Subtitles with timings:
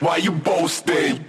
[0.00, 1.26] Why you boasting?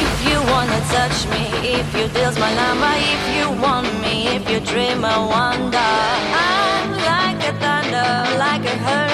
[0.00, 4.50] If you wanna touch me, if you deal's my number, if you want me, if
[4.50, 5.78] you dream I wonder.
[5.78, 9.07] I'm like a thunder, like a hurricane,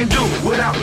[0.00, 0.74] Were do without?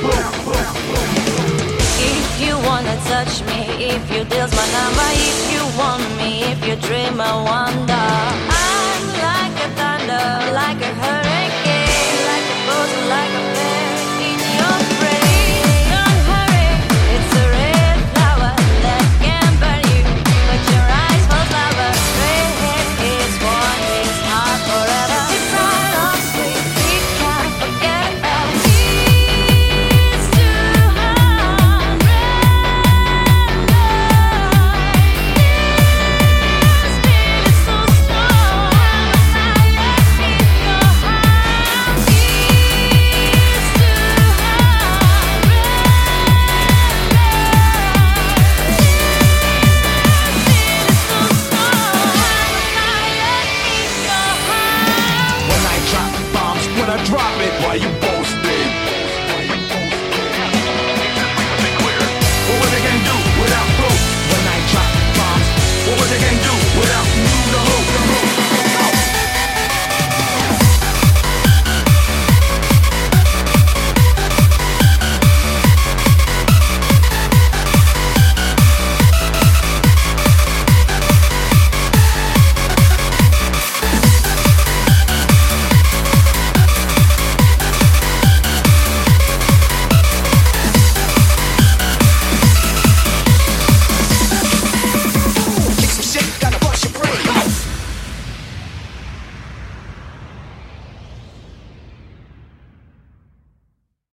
[1.98, 6.64] If you wanna touch me, if you deal's my number, if you want me, if
[6.68, 8.57] you dream I want.
[57.18, 58.37] profit while you boast.